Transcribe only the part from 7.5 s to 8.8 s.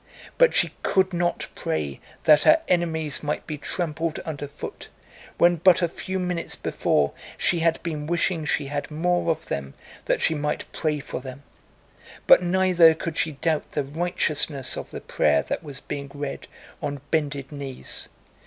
had been wishing she